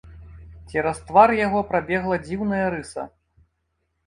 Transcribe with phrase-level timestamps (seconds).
[0.71, 3.07] Цераз твар яго прабегла дзіўная рыса.